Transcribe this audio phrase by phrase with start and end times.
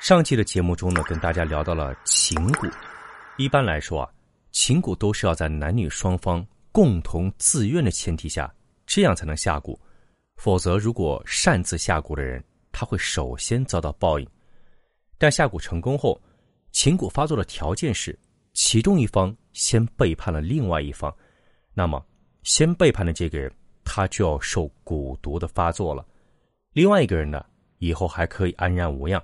[0.00, 2.72] 上期的节目中呢，跟大家聊到了情蛊。
[3.36, 4.08] 一般来说啊，
[4.52, 8.52] 情蛊都是要在男女双方共同自愿的前提下，
[8.86, 9.76] 这样才能下蛊。
[10.36, 14.28] 否则，如果擅自下蛊的人，他会首先遭到报应。
[15.18, 16.20] 但下蛊成功后，
[16.70, 18.16] 情蛊发作的条件是
[18.52, 21.12] 其中一方先背叛了另外一方，
[21.74, 22.00] 那么
[22.44, 23.52] 先背叛的这个人，
[23.84, 26.06] 他就要受蛊毒的发作了。
[26.72, 27.44] 另外一个人呢，
[27.78, 29.20] 以后还可以安然无恙。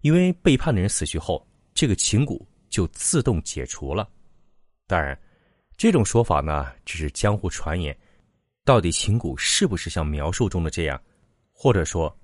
[0.00, 4.08] 因为背叛的人死去后，这个情蛊就自动解除了。
[4.86, 5.18] 当然，
[5.76, 7.96] 这种说法呢只是江湖传言。
[8.64, 11.00] 到底情蛊是不是像描述中的这样？
[11.52, 12.14] 或者说，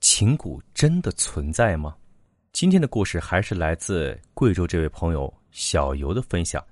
[0.00, 1.96] 情蛊真的存在吗？
[2.52, 6.64] 今天的故事还是来自贵州这位朋友小游的分享。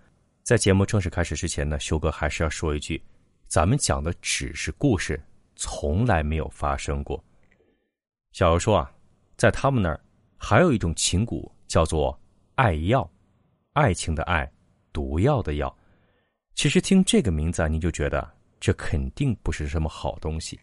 [0.43, 3.03] 在节目正式开始之前呢，修哥还是要说一句：
[3.49, 5.23] 咱们讲的只是故事，
[5.57, 7.23] 从来没有发生过。
[8.33, 8.91] 小游说啊，
[9.37, 10.01] 在他们那儿。
[10.45, 12.17] 还有一种情蛊叫做
[12.55, 13.11] 爱药，
[13.73, 14.49] 爱情的爱，
[14.93, 15.75] 毒药的药。
[16.55, 20.61] 其实听这个名字啊，你就觉得这肯定不是什么好东西。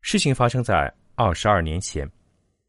[0.00, 2.08] 事情发生在二十二年前，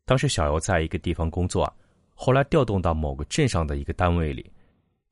[0.04, 1.72] 当时小游在一个地方工作，
[2.16, 4.52] 后来调动到某个镇上的一个单位里。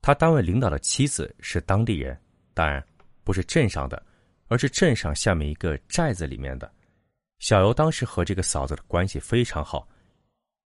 [0.02, 2.20] 他单位领导的妻子是当地人，
[2.54, 2.84] 当然
[3.22, 4.04] 不是镇上的，
[4.48, 6.68] 而是镇上下面一个寨子里面的。
[7.38, 9.88] 小游当时和这个嫂子的关系非常好。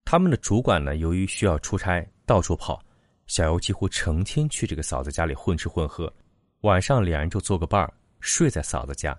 [0.05, 2.83] 他们的主管呢，由于需要出差，到处跑，
[3.27, 6.13] 小游几乎成天去这个嫂子家里混吃混喝，
[6.61, 9.19] 晚上两人就做个伴儿，睡在嫂子家，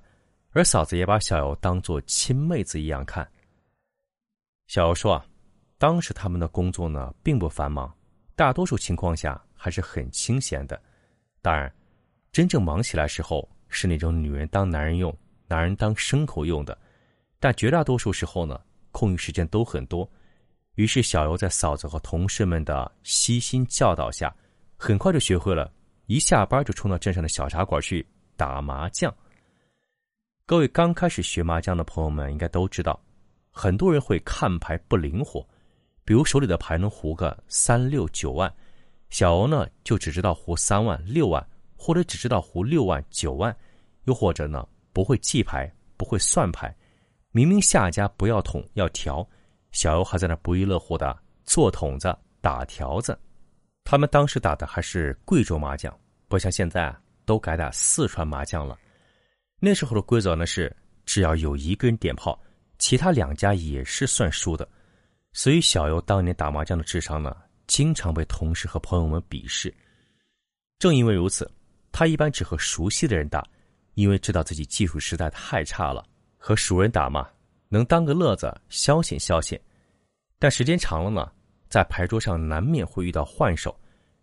[0.51, 3.27] 而嫂子也把小游当做亲妹子一样看。
[4.67, 5.25] 小游说啊，
[5.77, 7.91] 当时他们的工作呢并不繁忙，
[8.35, 10.79] 大多数情况下还是很清闲的。
[11.41, 11.73] 当然，
[12.31, 15.15] 真正忙起来时候是那种女人当男人用，
[15.47, 16.77] 男人当牲口用的，
[17.39, 18.59] 但绝大多数时候呢，
[18.91, 20.09] 空余时间都很多。
[20.75, 24.35] 于是，小游在嫂子和同事们的悉心教导下，
[24.75, 25.71] 很快就学会了，
[26.07, 28.03] 一下班就冲到镇上的小茶馆去
[28.35, 29.13] 打麻将。
[30.47, 32.99] 各位刚开始学麻将的朋友们应该都知道，
[33.51, 35.47] 很多人会看牌不灵活，
[36.03, 38.51] 比如手里的牌能胡个三六九万，
[39.11, 41.47] 小游呢就只知道胡三万六万，
[41.77, 43.55] 或者只知道胡六万九万，
[44.05, 46.75] 又或者呢不会记牌，不会算牌，
[47.31, 49.25] 明明下家不要桶要条。
[49.73, 53.19] 小游还在那不亦乐乎的做筒子、打条子。
[53.83, 55.93] 他们当时打的还是贵州麻将，
[56.29, 56.95] 不像现在
[57.25, 58.79] 都改打四川麻将了。
[59.59, 60.73] 那时候的规则呢是，
[61.05, 62.39] 只要有一个人点炮，
[62.77, 64.65] 其他两家也是算输的。
[65.33, 67.35] 所以小游当年打麻将的智商呢，
[67.67, 69.73] 经常被同事和朋友们鄙视。
[70.79, 71.49] 正因为如此，
[71.91, 73.45] 他一般只和熟悉的人打，
[73.95, 76.05] 因为知道自己技术实在太差了，
[76.37, 77.27] 和熟人打嘛。
[77.73, 79.59] 能当个乐子消遣消遣，
[80.37, 81.31] 但时间长了呢，
[81.69, 83.75] 在牌桌上难免会遇到换手，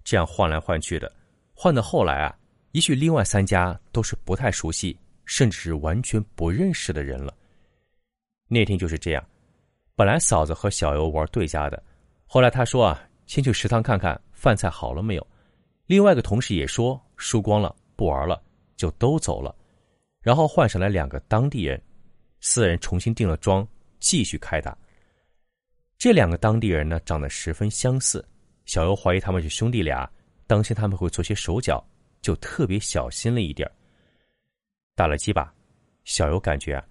[0.04, 1.12] 这样换来换去的，
[1.52, 2.38] 换到后来啊，
[2.70, 7.34] 也许另外三家都是不太熟悉，甚至是完全不认识的人了。
[8.46, 9.26] 那天就是这样，
[9.96, 11.82] 本来嫂子和小游玩对家的，
[12.26, 15.26] 后来他说啊，先去食堂看看饭菜好了没有，
[15.86, 18.40] 另外一个同事也说输光了不玩了，
[18.76, 19.52] 就都走了，
[20.22, 21.82] 然后换上来两个当地人。
[22.40, 23.66] 四人重新定了妆，
[23.98, 24.76] 继续开打。
[25.98, 28.26] 这两个当地人呢，长得十分相似。
[28.64, 30.10] 小游怀疑他们是兄弟俩，
[30.46, 31.84] 当心他们会做些手脚，
[32.22, 33.70] 就特别小心了一点
[34.94, 35.52] 打了几把，
[36.04, 36.86] 小游感觉啊，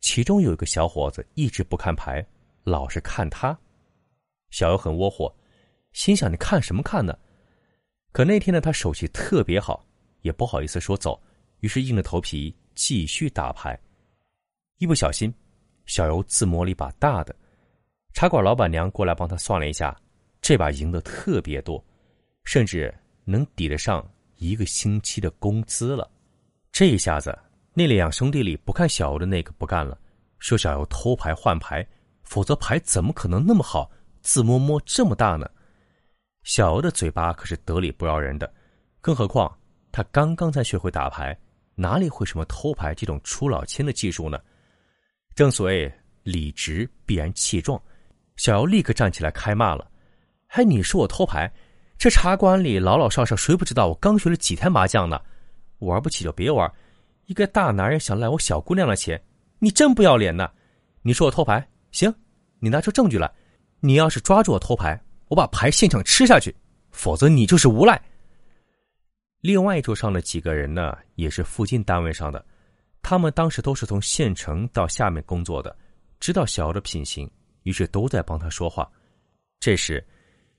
[0.00, 2.24] 其中有一个小伙子一直不看牌，
[2.64, 3.58] 老是看他。
[4.50, 5.34] 小游很窝火，
[5.92, 7.18] 心想：你看什么看呢？
[8.12, 9.84] 可那天呢，他手气特别好，
[10.20, 11.20] 也不好意思说走，
[11.60, 13.76] 于是硬着头皮继续打牌。
[14.82, 15.32] 一不小心，
[15.86, 17.32] 小游自摸了一把大的，
[18.14, 19.96] 茶馆老板娘过来帮他算了一下，
[20.40, 21.80] 这把赢的特别多，
[22.42, 22.92] 甚至
[23.24, 24.04] 能抵得上
[24.38, 26.10] 一个星期的工资了。
[26.72, 27.38] 这一下子，
[27.74, 29.96] 那两兄弟里不看小游的那个不干了，
[30.40, 31.86] 说小游偷牌换牌，
[32.24, 33.88] 否则牌怎么可能那么好，
[34.20, 35.48] 自摸摸这么大呢？
[36.42, 38.52] 小游的嘴巴可是得理不饶人的，
[39.00, 39.56] 更何况
[39.92, 41.38] 他刚刚才学会打牌，
[41.76, 44.40] 哪里会什么偷牌这种出老千的技术呢？
[45.34, 45.92] 正所谓
[46.22, 47.80] 理直必然气壮，
[48.36, 49.90] 小姚立刻站起来开骂了
[50.46, 51.50] ：“还你说我偷牌？
[51.96, 55.20] 这茶馆里老老少少谁不知道我刚学了几天麻将呢？
[55.78, 56.70] 玩不起就别玩，
[57.26, 59.20] 一个大男人想赖我小姑娘的钱，
[59.58, 60.50] 你真不要脸呐！
[61.02, 62.12] 你说我偷牌，行，
[62.58, 63.30] 你拿出证据来。
[63.80, 66.52] 你要是抓住我偷牌，我把牌现场吃下去；
[66.90, 68.00] 否则你就是无赖。”
[69.40, 72.44] 另外一桌上的几个人呢，也是附近单位上的。
[73.02, 75.76] 他们当时都是从县城到下面工作的，
[76.20, 77.30] 知道小姚的品行，
[77.64, 78.90] 于是都在帮他说话。
[79.58, 80.04] 这时，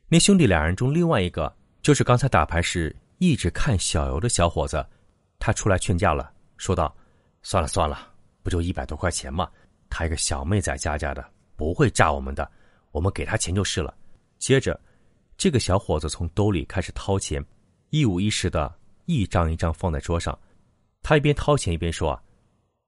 [0.08, 1.52] 那兄弟两人中另外一个，
[1.82, 4.86] 就是刚才打牌时一直看小游的小伙子，
[5.40, 6.94] 他出来劝架了，说道
[7.42, 8.12] ：“算了算了，
[8.44, 9.50] 不就一百多块钱吗？
[9.90, 11.26] 他一个小妹仔家家的，
[11.56, 12.50] 不会诈我们的，
[12.92, 13.96] 我们给他钱就是了。”
[14.38, 14.80] 接着，
[15.38, 17.44] 这个小伙子从兜里开始掏钱，
[17.90, 18.74] 一五一十的
[19.06, 20.38] 一张一张放在桌上。
[21.02, 22.22] 他一边掏钱一边说：“啊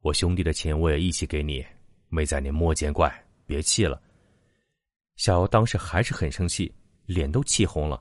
[0.05, 1.65] 我兄弟的钱我也一起给你，
[2.09, 3.11] 妹仔你莫见怪，
[3.47, 3.99] 别气了。”
[5.17, 6.71] 小欧当时还是很生气，
[7.07, 7.99] 脸都气红了。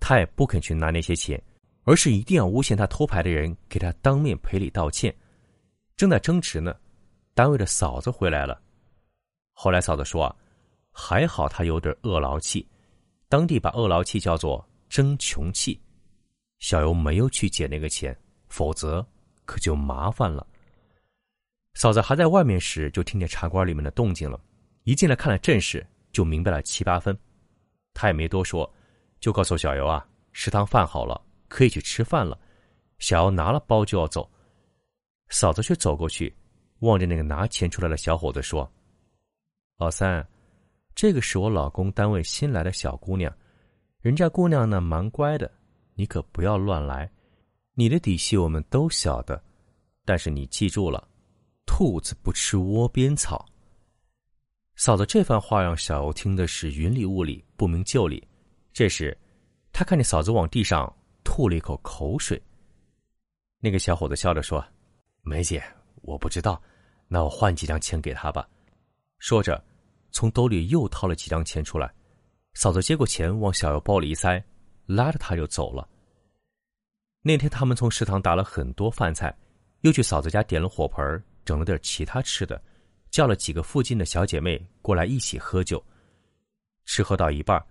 [0.00, 1.38] 他也不肯去拿那些钱，
[1.84, 5.14] 而是一定要诬陷他偷牌的人给他当面赔礼道歉。
[5.94, 6.74] 正在争执呢，
[7.34, 8.58] 单位的嫂子回来了。
[9.52, 10.34] 后来嫂子说：“啊，
[10.90, 12.66] 还好他有点恶劳气，
[13.28, 15.78] 当地把恶劳气叫做争穷气。”
[16.60, 18.18] 小游没有去捡那个钱，
[18.48, 19.06] 否则。
[19.44, 20.46] 可就麻烦了。
[21.74, 24.40] 嫂子还在外面时，就听见茶馆里面的动静了。
[24.84, 27.16] 一进来看了阵势，就明白了七八分。
[27.94, 28.70] 他也没多说，
[29.20, 32.38] 就告诉小尤啊，食堂饭好了，可以去吃饭了。
[32.98, 34.30] 小尤拿了包就要走，
[35.28, 36.34] 嫂子却走过去，
[36.80, 38.70] 望着那个拿钱出来的小伙子说
[39.78, 40.26] ：“老三，
[40.94, 43.34] 这个是我老公单位新来的小姑娘，
[44.00, 45.50] 人家姑娘呢蛮乖的，
[45.94, 47.10] 你可不要乱来。”
[47.74, 49.42] 你的底细我们都晓得，
[50.04, 51.08] 但是你记住了，
[51.74, 53.48] 兔子不吃窝边草。
[54.76, 58.22] 嫂子这番话让小欧听的是云里雾里，不明就里。
[58.74, 59.16] 这时，
[59.72, 62.40] 他看见嫂子往地上吐了一口口水。
[63.58, 64.62] 那个小伙子笑着说
[65.24, 65.64] ：“梅姐，
[66.02, 66.60] 我不知道，
[67.08, 68.46] 那我换几张钱给他吧。”
[69.18, 69.64] 说着，
[70.10, 71.90] 从兜里又掏了几张钱出来。
[72.52, 74.44] 嫂子接过钱，往小欧包里一塞，
[74.84, 75.88] 拉着他就走了。
[77.22, 79.34] 那天他们从食堂打了很多饭菜，
[79.80, 82.62] 又去嫂子家点了火盆，整了点其他吃的，
[83.10, 85.82] 叫了几个附近的小姐妹过来一起喝酒。
[86.84, 87.64] 吃喝到一半，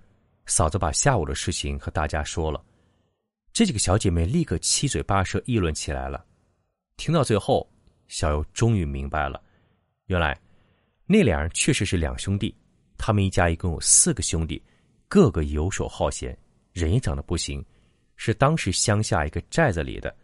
[0.46, 2.64] 嫂子把下午的事情和大家说了，
[3.52, 6.26] 这几个小姐妹立刻七嘴八舌议论起来了。
[6.96, 7.70] 听到最后，
[8.08, 9.42] 小尤终于明白了，
[10.06, 10.40] 原来
[11.06, 12.56] 那俩人确实是两兄弟，
[12.98, 14.64] 他们一家一共有四个兄弟，
[15.08, 16.38] 个个游手好闲，
[16.72, 17.64] 人也长得不行。
[18.16, 20.16] 是当时乡下一个寨子里的，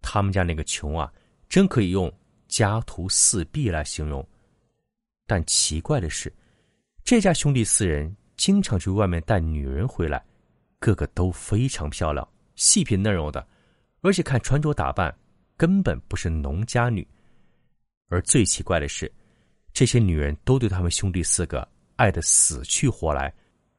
[0.00, 1.12] 他们家那个穷啊，
[1.48, 2.10] 真可以用
[2.50, 4.22] 家徒四壁来形容。
[5.26, 6.30] 但奇怪的是，
[7.02, 10.22] 这家兄弟四人经常去外面带女人回来，
[10.78, 13.46] 个个都非常漂亮、细皮嫩肉的，
[14.02, 15.16] 而且看穿着打扮，
[15.56, 17.06] 根本不是农家女。
[18.08, 19.10] 而最奇怪的是，
[19.72, 21.66] 这些女人都对他们兄弟四个
[21.96, 23.32] 爱得死去活来，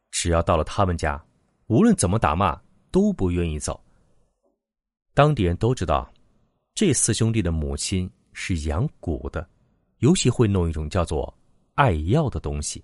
[0.10, 1.24] 只要到了他们家，
[1.68, 2.60] 无论怎么打骂。
[2.94, 3.82] 都不愿意走。
[5.14, 6.14] 当地人都知道，
[6.76, 9.48] 这四兄弟的母亲是养蛊的，
[10.00, 11.34] 尤其会弄一种叫做
[11.76, 12.84] 艾药的东西。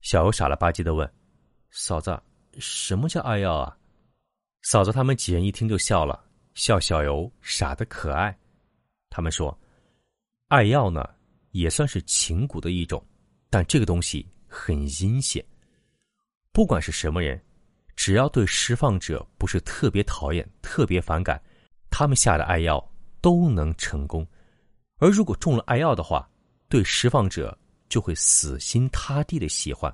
[0.00, 1.10] 小游傻了吧唧的问
[1.70, 2.20] ：“嫂子，
[2.58, 3.76] 什么叫艾药啊？”
[4.62, 6.24] 嫂子他们几人一听就笑了，
[6.54, 8.36] 笑小游傻的可爱。
[9.10, 9.56] 他们说
[10.48, 11.08] ：“艾药呢，
[11.50, 13.04] 也算是情蛊的一种，
[13.50, 15.44] 但这个东西很阴险，
[16.52, 17.40] 不管是什么人。”
[17.94, 21.40] 只要对释放者不是特别讨厌、特别反感，
[21.90, 22.91] 他们下的艾药
[23.22, 24.26] 都能成功。
[24.98, 26.28] 而如果中了艾药的话，
[26.68, 27.56] 对释放者
[27.88, 29.90] 就会死心塌地的喜欢。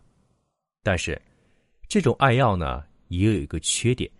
[0.82, 1.20] 但是，
[1.86, 4.10] 这种艾药呢，也有一个缺点，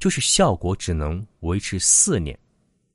[0.00, 2.36] 就是效果只能维持四年，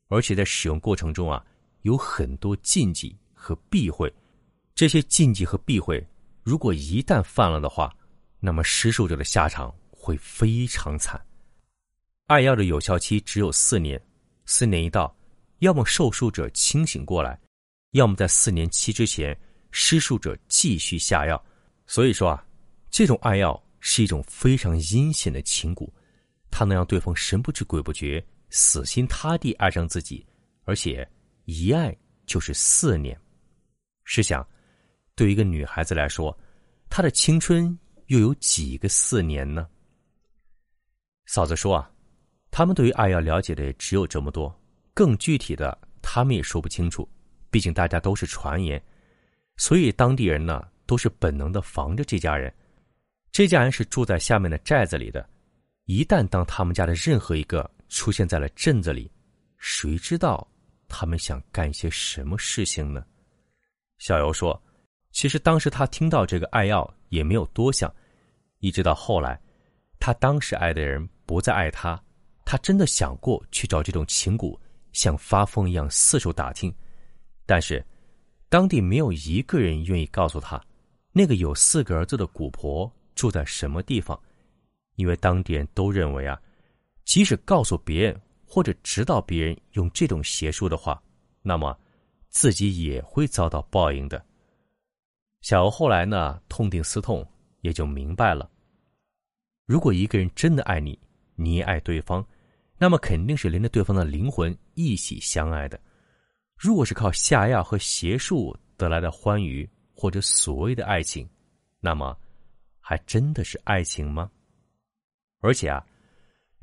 [0.10, 1.42] 而且在使用过程中啊，
[1.84, 4.14] 有很多禁忌和避讳。
[4.76, 6.06] 这些禁忌和避讳，
[6.44, 7.96] 如果一旦犯了的话，
[8.40, 9.74] 那么施术者的下场。
[10.02, 11.20] 会非常惨。
[12.28, 14.02] 艾药的有效期只有四年，
[14.46, 15.14] 四年一到，
[15.60, 17.40] 要么受术者清醒过来，
[17.92, 19.38] 要么在四年期之前，
[19.72, 21.42] 施术者继续下药。
[21.86, 22.46] 所以说啊，
[22.90, 25.90] 这种爱药是一种非常阴险的情蛊，
[26.52, 30.26] 它能让对方神不知鬼不觉、死心塌地爱上自己，
[30.66, 31.08] 而且
[31.46, 33.20] 一爱就是四年。
[34.04, 34.48] 试想，
[35.16, 36.38] 对一个女孩子来说，
[36.90, 39.68] 她的青春又有几个四年呢？
[41.26, 41.92] 嫂子说：“啊，
[42.50, 44.56] 他们对于爱药了解的只有这么多，
[45.00, 47.08] 更具体的他们也说不清楚。
[47.50, 48.84] 毕竟大家都是传言，
[49.56, 52.54] 所以当地人呢都是本能的防着这家人。
[53.32, 55.26] 这家人是住在下面的寨子里的，
[55.86, 59.10] 一旦当他们家的任何一个出现在了镇子里，
[59.58, 60.46] 谁知道
[60.90, 63.06] 他们想干些什么事情呢？”
[64.00, 64.62] 小尤说
[65.14, 67.90] ：“其实当时他听到这个爱药也没有多想，
[68.58, 69.40] 一直到后来，
[69.98, 72.04] 他当时爱的人。”不再爱他，
[72.44, 74.60] 他真的想过去找这种情蛊，
[75.00, 76.76] 像发疯一样四处打听，
[77.46, 77.82] 但是
[78.50, 80.62] 当地没有一个人愿意告诉他，
[81.14, 84.22] 那个有四个儿子的古婆住在什么地方，
[84.98, 86.38] 因为当地人都认为啊，
[87.06, 91.02] 即使告诉别人或者指导别人用这种邪术的话，
[91.42, 91.74] 那么
[92.28, 94.22] 自己也会遭到报应的。
[95.40, 97.26] 小欧后来呢，痛定思痛，
[97.62, 98.52] 也就明白了：
[99.66, 101.00] 如果一个人真的爱你，
[101.36, 102.22] 你也爱对方，
[102.80, 105.80] 那么肯定是连着对方的灵魂一起相爱的。
[106.56, 111.30] 如果是靠下药和邪术得来的欢愉或者所谓的爱情，
[111.82, 112.18] 那么
[112.80, 114.32] 还真的是爱情吗？
[115.42, 115.86] 而且啊，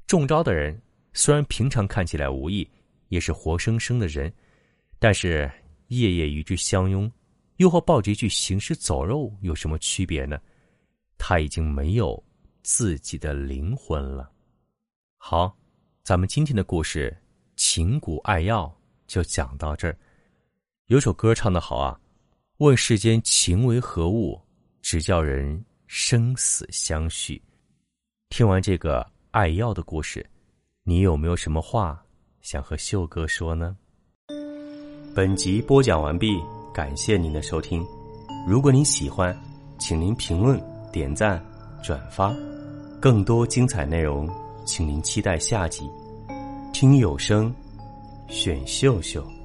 [0.06, 0.80] 中招的人
[1.12, 2.68] 虽然平常看起来无意，
[3.08, 4.32] 也是活生生的人，
[4.98, 5.50] 但是
[5.88, 7.10] 夜夜与之相拥，
[7.56, 10.40] 又和抱着一具行尸走肉有什么区别呢？
[11.18, 12.22] 他已经没有
[12.62, 14.30] 自己的灵魂了。
[15.16, 15.56] 好，
[16.06, 17.10] 咱们今天的故事
[17.56, 18.64] 《情蛊爱药》。
[19.08, 19.98] 就讲到这儿。
[20.86, 21.98] 有首歌唱的好啊
[22.58, 24.40] ，“问世间情为何物，
[24.80, 27.42] 只叫人生死相许。”
[28.30, 30.24] 听完这个爱药的故事，
[30.84, 32.00] 你有没有什么话
[32.40, 33.76] 想和秀哥说呢？
[35.12, 36.40] 本集播讲完毕，
[36.72, 37.84] 感谢您的收听。
[38.46, 39.36] 如果您喜欢，
[39.76, 40.56] 请您评论、
[40.92, 41.44] 点赞、
[41.82, 42.32] 转发。
[43.00, 44.28] 更多精彩内容，
[44.66, 45.90] 请您期待下集。
[46.72, 47.54] 听有声。
[48.28, 49.35] 选秀秀。